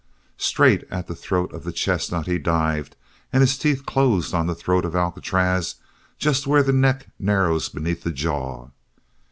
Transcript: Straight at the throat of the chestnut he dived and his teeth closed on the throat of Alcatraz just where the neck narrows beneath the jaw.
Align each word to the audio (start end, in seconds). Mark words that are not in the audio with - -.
Straight 0.39 0.83
at 0.89 1.05
the 1.05 1.13
throat 1.13 1.53
of 1.53 1.63
the 1.63 1.71
chestnut 1.71 2.25
he 2.25 2.39
dived 2.39 2.95
and 3.31 3.41
his 3.41 3.55
teeth 3.55 3.85
closed 3.85 4.33
on 4.33 4.47
the 4.47 4.55
throat 4.55 4.83
of 4.83 4.95
Alcatraz 4.95 5.75
just 6.17 6.47
where 6.47 6.63
the 6.63 6.73
neck 6.73 7.09
narrows 7.19 7.69
beneath 7.69 8.01
the 8.01 8.11
jaw. 8.11 8.69